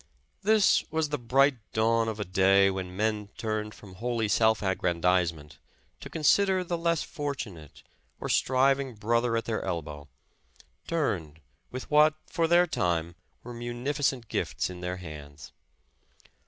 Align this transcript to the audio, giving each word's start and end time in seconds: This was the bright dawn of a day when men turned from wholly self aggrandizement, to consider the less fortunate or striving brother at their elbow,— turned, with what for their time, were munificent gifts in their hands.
This 0.41 0.83
was 0.89 1.09
the 1.09 1.19
bright 1.19 1.57
dawn 1.73 2.07
of 2.07 2.19
a 2.19 2.25
day 2.25 2.71
when 2.71 2.97
men 2.97 3.29
turned 3.37 3.75
from 3.75 3.93
wholly 3.93 4.27
self 4.27 4.63
aggrandizement, 4.63 5.59
to 5.99 6.09
consider 6.09 6.63
the 6.63 6.75
less 6.75 7.03
fortunate 7.03 7.83
or 8.19 8.27
striving 8.27 8.95
brother 8.95 9.37
at 9.37 9.45
their 9.45 9.61
elbow,— 9.63 10.07
turned, 10.87 11.39
with 11.69 11.91
what 11.91 12.15
for 12.25 12.47
their 12.47 12.65
time, 12.65 13.13
were 13.43 13.53
munificent 13.53 14.27
gifts 14.27 14.71
in 14.71 14.81
their 14.81 14.97
hands. 14.97 15.51